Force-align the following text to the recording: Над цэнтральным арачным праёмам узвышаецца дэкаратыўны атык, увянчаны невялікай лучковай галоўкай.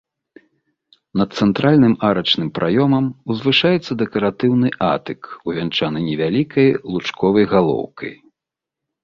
Над 1.19 1.29
цэнтральным 1.43 1.91
арачным 2.09 2.47
праёмам 2.57 3.05
узвышаецца 3.33 3.91
дэкаратыўны 4.01 4.73
атык, 4.95 5.21
увянчаны 5.51 5.99
невялікай 6.09 6.67
лучковай 6.97 7.45
галоўкай. 7.55 8.13